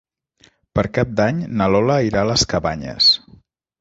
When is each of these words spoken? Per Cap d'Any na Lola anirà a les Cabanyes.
Per 0.77 0.83
Cap 0.95 1.11
d'Any 1.21 1.43
na 1.59 1.67
Lola 1.73 1.99
anirà 2.05 2.25
a 2.25 2.31
les 2.31 2.47
Cabanyes. 2.55 3.11